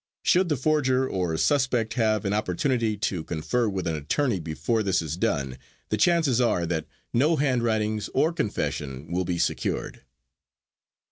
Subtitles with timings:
[0.23, 4.99] Should the forger or suspect have an opportunity to confer with an attorney before this
[4.99, 10.01] is done, the chances are that no handwritings or confession will be secured.